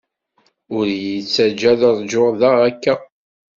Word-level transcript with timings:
Ur 0.77 0.85
iyi-ttajja 0.89 1.65
ad 1.73 1.81
ṛjuɣ 2.01 2.29
da 2.41 2.51
akka. 2.69 2.95